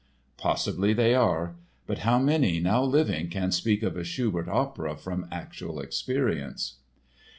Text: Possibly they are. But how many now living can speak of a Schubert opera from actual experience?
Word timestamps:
Possibly 0.37 0.93
they 0.93 1.13
are. 1.13 1.53
But 1.85 1.99
how 1.99 2.17
many 2.17 2.59
now 2.59 2.83
living 2.83 3.29
can 3.29 3.51
speak 3.51 3.83
of 3.83 3.95
a 3.95 4.03
Schubert 4.03 4.49
opera 4.49 4.95
from 4.97 5.27
actual 5.31 5.79
experience? 5.79 6.77